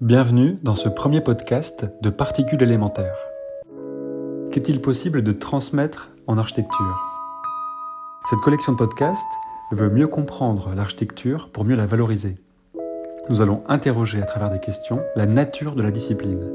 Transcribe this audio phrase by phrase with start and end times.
[0.00, 3.18] Bienvenue dans ce premier podcast de particules élémentaires.
[4.50, 6.98] Qu'est-il possible de transmettre en architecture?
[8.30, 9.20] Cette collection de podcasts
[9.72, 12.38] veut mieux comprendre l'architecture pour mieux la valoriser.
[13.28, 16.50] Nous allons interroger à travers des questions la nature de la discipline.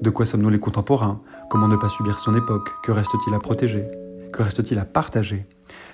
[0.00, 1.20] De quoi sommes-nous les contemporains?
[1.50, 2.68] Comment ne pas subir son époque?
[2.82, 3.86] Que reste-t-il à protéger?
[4.32, 5.46] Que reste-t-il à partager?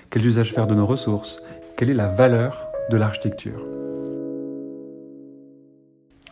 [0.09, 1.37] Quels usages faire de nos ressources?
[1.77, 3.78] Quelle est la valeur de l'architecture?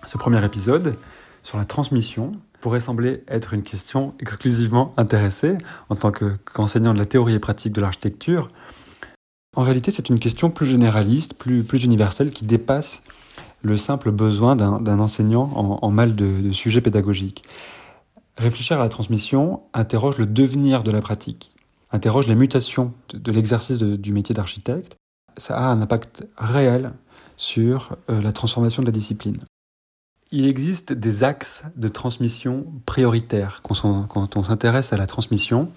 [0.07, 0.95] Ce premier épisode
[1.43, 2.31] sur la transmission
[2.61, 5.57] pourrait sembler être une question exclusivement intéressée
[5.89, 8.49] en tant qu'enseignant de la théorie et pratique de l'architecture.
[9.57, 13.03] En réalité, c'est une question plus généraliste, plus, universelle, qui dépasse
[13.63, 15.43] le simple besoin d'un enseignant
[15.81, 17.43] en, mal de, sujets pédagogiques.
[18.37, 21.51] Réfléchir à la transmission interroge le devenir de la pratique,
[21.91, 24.95] interroge les mutations de, l'exercice du métier d'architecte.
[25.35, 26.93] Ça a un impact réel
[27.35, 29.39] sur euh, la transformation de la discipline.
[30.31, 33.61] Il existe des axes de transmission prioritaires.
[33.63, 35.71] Quand on s'intéresse à la transmission,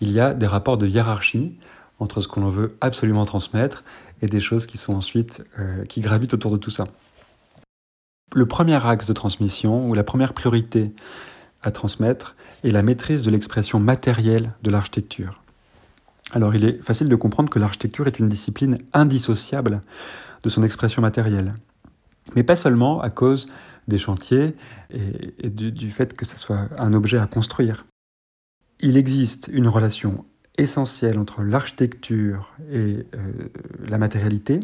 [0.00, 1.58] il y a des rapports de hiérarchie
[1.98, 3.82] entre ce qu'on veut absolument transmettre
[4.22, 6.86] et des choses qui sont ensuite euh, qui gravitent autour de tout ça.
[8.32, 10.92] Le premier axe de transmission ou la première priorité
[11.62, 15.42] à transmettre est la maîtrise de l'expression matérielle de l'architecture.
[16.32, 19.80] Alors il est facile de comprendre que l'architecture est une discipline indissociable
[20.42, 21.54] de son expression matérielle.
[22.34, 23.48] Mais pas seulement à cause
[23.88, 24.54] des chantiers
[24.90, 27.86] et, du, fait que ce soit un objet à construire.
[28.80, 30.24] Il existe une relation
[30.58, 33.48] essentielle entre l'architecture et euh,
[33.86, 34.60] la matérialité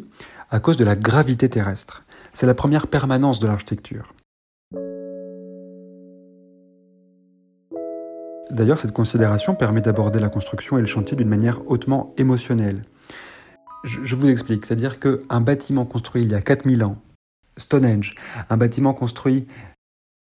[0.51, 2.05] à cause de la gravité terrestre.
[2.33, 4.15] C'est la première permanence de l'architecture.
[8.51, 12.85] D'ailleurs, cette considération permet d'aborder la construction et le chantier d'une manière hautement émotionnelle.
[13.85, 16.97] Je, je vous explique, c'est-à-dire qu'un bâtiment construit il y a 4000 ans
[17.57, 18.15] Stonehenge,
[18.51, 19.47] un bâtiment construit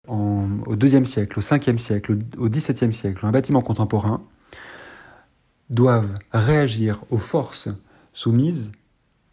[0.08, 4.26] au IIe siècle, au 5e siècle, au XVIIe siècle, un bâtiment contemporain,
[5.70, 7.70] doivent réagir aux forces
[8.12, 8.72] soumises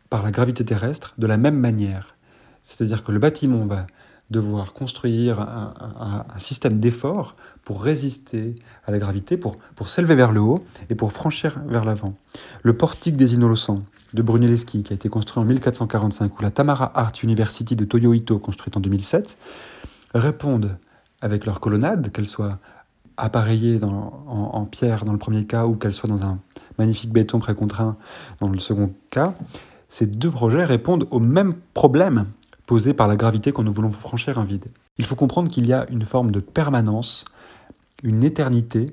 [0.09, 2.17] par la gravité terrestre de la même manière.
[2.63, 3.87] C'est-à-dire que le bâtiment va
[4.31, 7.33] devoir construire un, système d'effort
[7.65, 8.55] pour résister
[8.87, 12.15] à la gravité, pour, pour s'élever vers le haut et pour franchir vers l'avant.
[12.63, 13.83] Le portique des Innocents
[14.15, 18.15] de Brunelleschi, qui a été construit en 1445, ou la Tamara Art University de Toyo
[18.15, 19.37] Ito, construite en 2007,
[20.15, 20.77] répondent
[21.21, 22.59] avec leur colonnade, qu'elle soit
[23.17, 26.39] appareillée en, en, pierre dans le premier cas ou qu'elle soit dans un
[26.79, 27.97] magnifique béton précontraint
[28.41, 29.35] dans le second cas,
[29.91, 32.27] ces deux projets répondent au même problème
[32.71, 34.67] posé par la gravité quand nous voulons franchir un vide.
[34.97, 37.25] Il faut comprendre qu'il y a une forme de permanence,
[38.05, 38.93] une éternité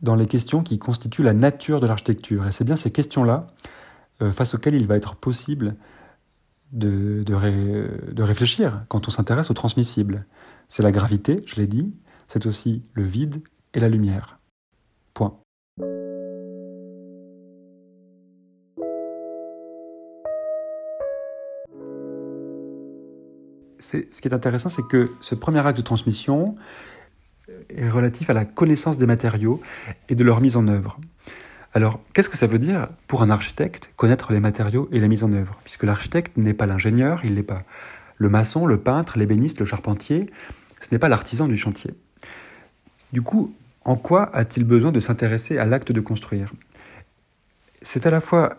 [0.00, 2.46] dans les questions qui constituent la nature de l'architecture.
[2.46, 3.48] Et c'est bien ces questions-là
[4.22, 5.76] euh, face auxquelles il va être possible
[6.72, 10.24] de, de réfléchir quand on s'intéresse au transmissible.
[10.70, 11.92] C'est la gravité, je l'ai dit,
[12.28, 13.42] c'est aussi le vide
[13.74, 14.37] et la lumière.
[23.78, 26.56] Ce qui est intéressant, c'est que ce premier acte de transmission
[27.70, 29.60] est relatif à la connaissance des matériaux
[30.08, 30.98] et de leur mise en œuvre.
[31.74, 35.22] Alors, qu'est-ce que ça veut dire pour un architecte connaître les matériaux et la mise
[35.22, 35.58] en œuvre?
[35.64, 37.64] Puisque l'architecte n'est pas l'ingénieur, il n'est pas
[38.16, 40.30] le maçon, le peintre, l'ébéniste, le charpentier,
[40.80, 41.94] ce n'est pas l'artisan du chantier.
[43.12, 46.52] Du coup, en quoi a-t-il besoin de s'intéresser à l'acte de construire?
[47.80, 48.58] C'est à la fois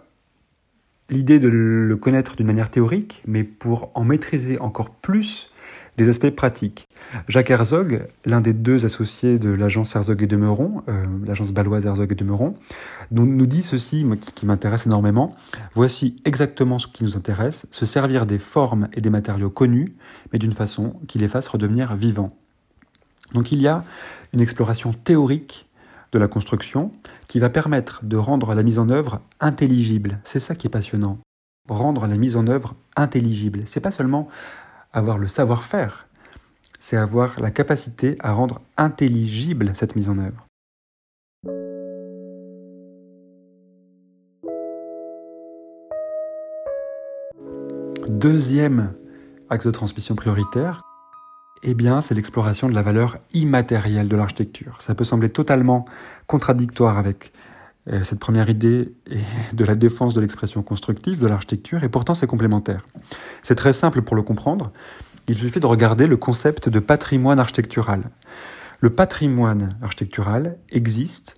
[1.09, 5.49] l'idée de le connaître d'une manière théorique, mais pour en maîtriser encore plus
[5.97, 6.87] les aspects pratiques.
[7.27, 11.85] Jacques Herzog, l'un des deux associés de l'agence Herzog et de Meuron, euh, l'agence baloise
[11.85, 12.55] Herzog et de Meuron,
[13.11, 15.35] nous, nous dit ceci, qui, qui m'intéresse énormément.
[15.75, 19.93] Voici exactement ce qui nous intéresse, se servir des formes et des matériaux connus,
[20.31, 22.35] mais d'une façon qui les fasse redevenir vivants.
[23.33, 23.83] Donc il y a
[24.33, 25.68] une exploration théorique
[26.11, 26.91] de la construction
[27.27, 30.19] qui va permettre de rendre la mise en œuvre intelligible.
[30.23, 31.19] C'est ça qui est passionnant.
[31.67, 33.61] Rendre la mise en œuvre intelligible.
[33.65, 34.27] C'est pas seulement
[34.91, 36.07] avoir le savoir-faire,
[36.79, 40.47] c'est avoir la capacité à rendre intelligible cette mise en œuvre.
[48.07, 48.95] Deuxième
[49.49, 50.81] axe de transmission prioritaire,
[51.63, 54.77] eh bien, c'est l'exploration de la valeur immatérielle de l'architecture.
[54.79, 55.85] Ça peut sembler totalement
[56.27, 57.33] contradictoire avec
[57.89, 58.93] euh, cette première idée
[59.53, 62.85] de la défense de l'expression constructive de l'architecture, et pourtant c'est complémentaire.
[63.43, 64.71] C'est très simple pour le comprendre.
[65.27, 68.09] Il suffit de regarder le concept de patrimoine architectural.
[68.79, 71.35] Le patrimoine architectural existe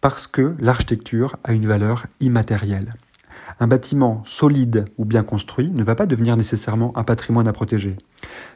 [0.00, 2.94] parce que l'architecture a une valeur immatérielle.
[3.60, 7.96] Un bâtiment solide ou bien construit ne va pas devenir nécessairement un patrimoine à protéger.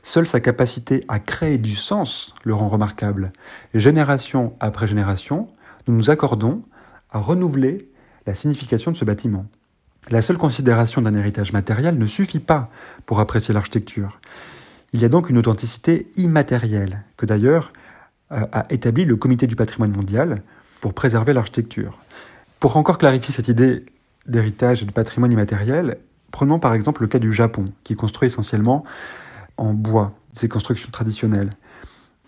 [0.02, 3.32] Seule sa capacité à créer du sens le rend remarquable.
[3.74, 5.46] Génération après génération,
[5.86, 6.62] nous nous accordons
[7.10, 7.88] à renouveler
[8.26, 9.46] la signification de ce bâtiment.
[10.10, 12.70] La seule considération d'un héritage matériel ne suffit pas
[13.06, 14.20] pour apprécier l'architecture.
[14.92, 17.72] Il y a donc une authenticité immatérielle, que d'ailleurs
[18.32, 20.42] euh, a établi le Comité du patrimoine mondial
[20.80, 21.98] pour préserver l'architecture.
[22.58, 23.84] Pour encore clarifier cette idée
[24.28, 25.98] d'héritage et de patrimoine immatériel,
[26.30, 28.84] prenons par exemple le cas du Japon, qui construit essentiellement
[29.56, 31.50] en bois, ses constructions traditionnelles.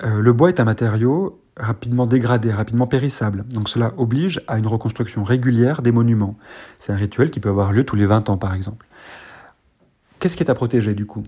[0.02, 3.44] Euh, le bois est un matériau rapidement dégradé, rapidement périssable.
[3.48, 6.36] Donc cela oblige à une reconstruction régulière des monuments.
[6.78, 8.86] C'est un rituel qui peut avoir lieu tous les 20 ans par exemple.
[10.18, 11.24] Qu'est-ce qui est à protéger du coup?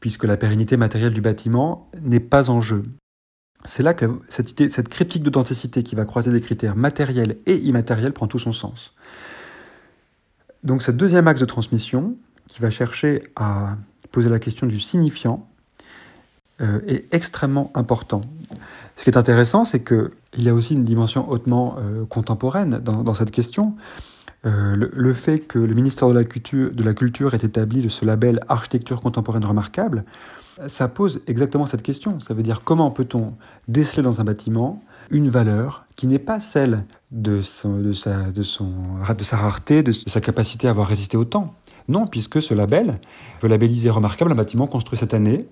[0.00, 2.84] Puisque la pérennité matérielle du bâtiment n'est pas en jeu.
[3.64, 8.12] C'est là que cette, cette critique d'authenticité qui va croiser des critères matériels et immatériels
[8.12, 8.94] prend tout son sens.
[10.64, 12.16] Donc ce deuxième axe de transmission,
[12.48, 13.76] qui va chercher à
[14.10, 15.46] poser la question du signifiant,
[16.60, 18.22] euh, est extrêmement important.
[18.96, 23.14] Ce qui est intéressant, c'est qu'il y a aussi une dimension hautement euh, contemporaine dans,
[23.14, 23.74] cette question.
[24.46, 28.04] Euh, le, fait que le ministère de la, Culture, de la Culture ait établi ce
[28.04, 30.04] label architecture contemporaine remarquable,
[30.68, 32.20] ça pose exactement cette question.
[32.20, 33.34] Ça veut dire comment peut-on
[33.66, 37.68] déceler dans un bâtiment une valeur qui n'est pas celle de, sa,
[39.32, 41.54] rareté, de sa capacité à avoir résisté au temps.
[41.88, 42.98] Non, puisque ce label
[43.42, 45.46] veut labelliser remarquable un bâtiment construit cette année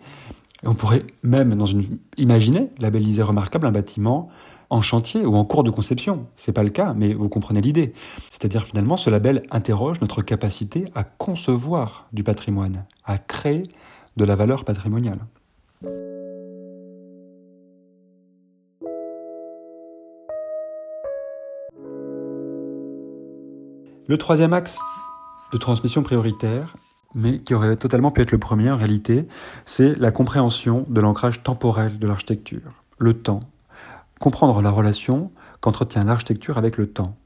[0.65, 4.29] on pourrait même dans une, imaginer labelliser remarquable un bâtiment
[4.71, 6.27] en chantier ou en cours de conception.
[6.35, 7.93] C'est pas le cas, mais vous comprenez l'idée.
[8.31, 13.69] C'est-à-dire finalement, ce label interroge notre capacité à concevoir du patrimoine, à créer
[14.17, 15.19] de la valeur patrimoniale.
[24.13, 24.79] Le troisième axe
[25.55, 26.77] de transmission prioritaire,
[27.15, 29.27] mais qui aurait totalement pu être le premier en réalité,
[29.65, 33.41] c'est la compréhension de l'ancrage temporel de l'architecture, le temps.
[34.21, 35.33] Comprendre la relation
[35.63, 37.17] qu'entretient l'architecture avec le temps.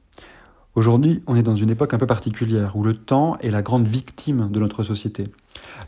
[0.77, 3.89] Aujourd'hui, on est dans une époque un peu particulière où le temps est la grande
[3.89, 5.25] victime de notre société.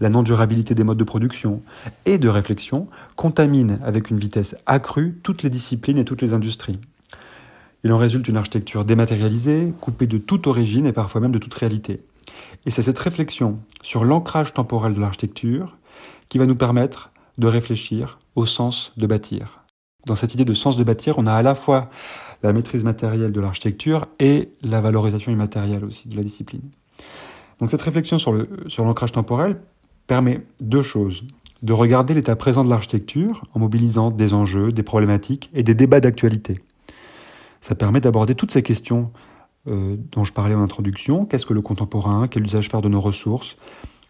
[0.00, 1.62] La non-durabilité des modes de production
[2.06, 6.80] et de réflexion contamine avec une vitesse accrue toutes les disciplines et toutes les industries.
[7.84, 11.54] Il en résulte une architecture dématérialisée, coupée de toute origine et parfois même de toute
[11.54, 12.00] réalité.
[12.66, 15.76] Et c'est cette réflexion sur l'ancrage temporel de l'architecture
[16.28, 19.60] qui va nous permettre de réfléchir au sens de bâtir.
[20.06, 21.90] Dans cette idée de sens de bâtir, on a à la fois
[22.42, 26.70] la maîtrise matérielle de l'architecture et la valorisation immatérielle aussi de la discipline.
[27.60, 29.60] Donc cette réflexion sur l'ancrage temporel
[30.06, 31.24] permet deux choses.
[31.62, 36.00] De regarder l'état présent de l'architecture en mobilisant des enjeux, des problématiques et des débats
[36.00, 36.60] d'actualité.
[37.60, 39.10] Ça permet d'aborder toutes ces questions
[39.66, 41.26] euh, dont je parlais en introduction.
[41.26, 42.28] Qu'est-ce que le contemporain?
[42.28, 43.56] Quel usage faire de nos ressources?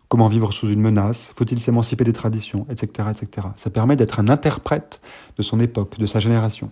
[0.09, 1.33] Comment vivre sous une menace?
[1.35, 2.67] Faut-il s'émanciper des traditions?
[2.71, 3.49] Etc., etc.
[3.57, 5.01] Ça permet d'être un interprète
[5.37, 6.71] de son époque, de sa génération.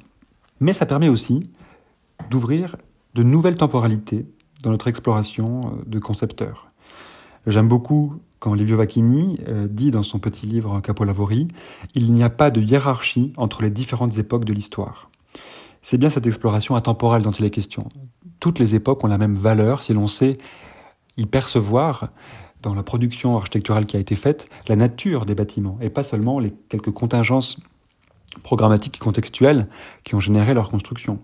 [0.61, 1.50] Mais ça permet aussi
[2.31, 2.76] d'ouvrir
[3.14, 4.26] de nouvelles temporalités
[4.62, 6.70] dans notre exploration euh, de concepteurs.
[7.46, 11.49] J'aime beaucoup quand Livio Vacchini euh, dit dans son petit livre Capolavori,
[11.94, 15.11] il n'y a pas de hiérarchie entre les différentes époques de l'histoire.
[15.88, 17.88] C'est bien cette exploration atemporelle dont il est question.
[18.41, 20.37] Toutes les époques ont la même valeur si l'on sait
[21.17, 22.09] y percevoir
[22.61, 26.41] dans la production architecturale qui a été faite la nature des bâtiments et pas seulement
[26.41, 27.60] les quelques contingences
[28.43, 29.69] programmatiques et contextuelles
[30.03, 31.20] qui ont généré leur construction.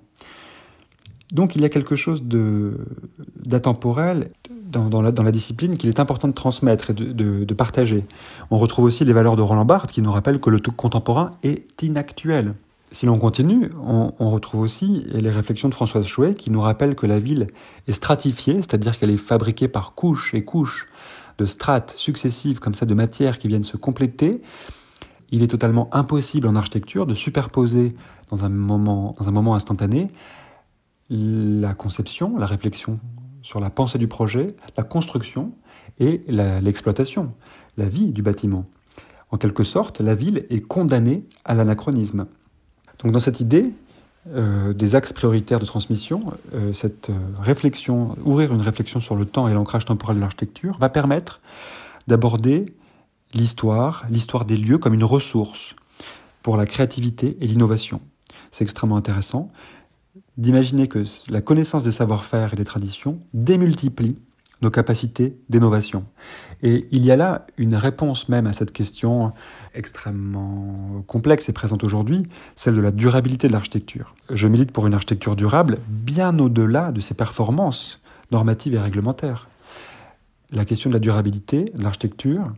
[1.33, 6.91] Donc il y a quelque chose d'atemporel dans, la, discipline qu'il est important de transmettre
[6.91, 8.05] et de, de, partager.
[8.53, 11.33] On retrouve aussi les valeurs de Roland Barthes qui nous rappellent que le tout contemporain
[11.43, 12.55] est inactuel.
[12.93, 17.07] Si l'on continue, on, retrouve aussi les réflexions de Françoise Chouet qui nous rappellent que
[17.07, 17.49] la ville
[17.87, 20.87] est stratifiée, c'est-à-dire qu'elle est fabriquée par couches et couches
[21.39, 24.43] de strates successives comme ça de matières qui viennent se compléter.
[25.31, 27.95] Il est totalement impossible en architecture de superposer
[28.31, 30.09] dans un moment, dans un moment instantané
[31.09, 33.01] la conception, la réflexion
[33.41, 35.53] sur la pensée du projet, la construction
[35.99, 37.33] et l'exploitation,
[37.79, 38.67] la vie du bâtiment.
[39.31, 42.27] En quelque sorte, la ville est condamnée à l'anachronisme.
[43.03, 43.73] Donc dans cette idée
[44.35, 49.27] euh, des axes prioritaires de transmission, euh, cette euh, réflexion, ouvrir une réflexion sur le
[49.27, 51.41] temps et l'ancrage temporel de l'architecture va permettre
[52.07, 52.67] d'aborder
[53.35, 55.75] l'histoire, l'histoire des lieux comme une ressource
[56.43, 58.01] pour la créativité et l'innovation.
[58.53, 59.51] C'est extrêmement intéressant
[60.37, 64.17] d'imaginer que la connaissance des savoir-faire et des traditions démultiplie
[64.62, 66.04] nos capacités d'innovation.
[66.62, 69.33] Et il y a là une réponse même à cette question
[69.75, 74.14] extrêmement complexe et présente aujourd'hui, celle de la durabilité de l'architecture.
[74.31, 78.00] Je milite pour une architecture durable bien au-delà de ses performances
[78.31, 79.49] normatives et réglementaires.
[80.52, 82.52] la question de la durabilité de l'architecture,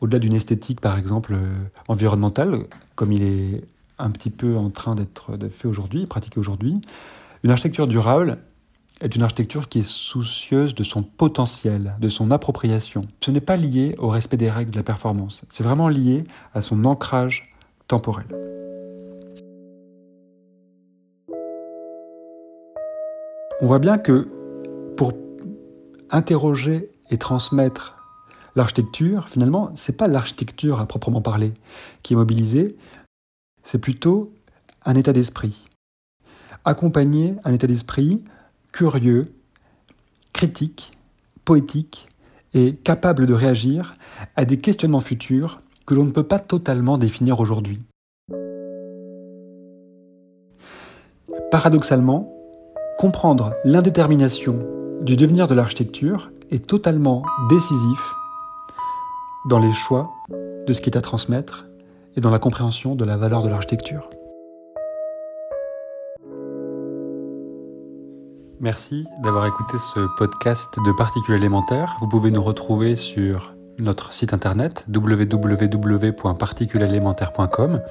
[0.00, 1.54] au-delà d'une esthétique par exemple euh,
[1.88, 3.64] environnementale, comme il est
[3.98, 6.80] un petit peu en train d'être fait aujourd'hui, pratiqué aujourd'hui,
[7.42, 8.38] une architecture durable
[9.00, 13.06] est une architecture qui est soucieuse de son potentiel, de son appropriation.
[13.24, 16.24] Ce n'est pas lié au respect des règles de la performance, c'est vraiment lié
[16.54, 17.54] à son ancrage
[17.88, 18.26] temporel.
[23.60, 24.28] On voit bien que
[24.96, 25.12] pour
[26.10, 27.96] interroger et transmettre
[28.56, 31.52] l'architecture, finalement, ce n'est pas l'architecture à proprement parler
[32.02, 32.76] qui est mobilisée,
[33.62, 34.32] c'est plutôt
[34.84, 35.68] un état d'esprit.
[36.64, 38.22] Accompagner un état d'esprit
[38.74, 39.32] curieux,
[40.32, 40.98] critique,
[41.44, 42.08] poétique
[42.54, 43.92] et capable de réagir
[44.34, 47.84] à des questionnements futurs que l'on ne peut pas totalement définir aujourd'hui.
[51.52, 52.32] Paradoxalement,
[52.98, 54.58] comprendre l'indétermination
[55.02, 58.00] du devenir de l'architecture est totalement décisif
[59.48, 60.10] dans les choix
[60.66, 61.66] de ce qui est à transmettre
[62.16, 64.10] et dans la compréhension de la valeur de l'architecture.
[68.64, 71.98] Merci d'avoir écouté ce podcast de particules élémentaires.
[72.00, 77.82] Vous pouvez nous retrouver sur notre site internet www.particulesélémentaire.com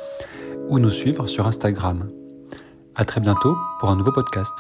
[0.70, 2.10] ou nous suivre sur Instagram.
[2.96, 4.52] À très bientôt pour un nouveau podcast.